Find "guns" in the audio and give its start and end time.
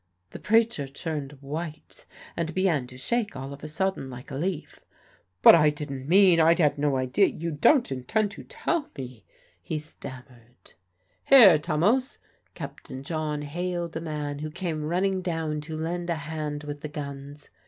16.89-17.51